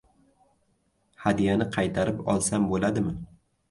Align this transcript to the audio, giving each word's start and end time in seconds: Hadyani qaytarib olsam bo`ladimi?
Hadyani 1.27 1.71
qaytarib 1.79 2.27
olsam 2.37 2.71
bo`ladimi? 2.77 3.19